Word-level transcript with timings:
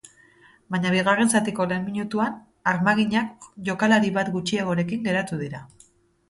Baina 0.75 0.93
bigarren 0.93 1.29
zatiko 1.33 1.67
lehen 1.71 1.85
minutuan, 1.89 2.39
armaginak 2.71 3.47
jokalari 3.69 4.11
bat 4.17 4.33
gutxiagorekin 4.39 5.05
geratu 5.11 5.41
dira. 5.45 5.63